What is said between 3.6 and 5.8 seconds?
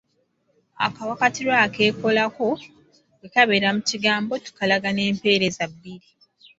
mu kigambo, tukalaga n'empeerezi